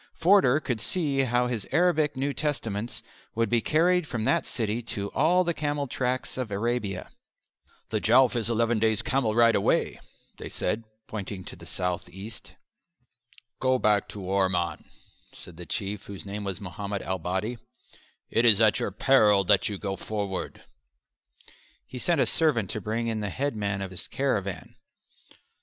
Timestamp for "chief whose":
15.67-16.25